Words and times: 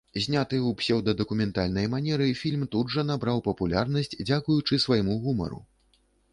Зняты 0.25 0.55
ў 0.59 0.77
псеўдадакументальнай 0.79 1.85
манеры, 1.95 2.27
фільм 2.41 2.63
тут 2.77 2.95
жа 2.97 3.05
набраў 3.11 3.45
папулярнасць 3.51 4.13
дзякуючы 4.27 4.83
свайму 4.89 5.23
гумару. 5.27 5.65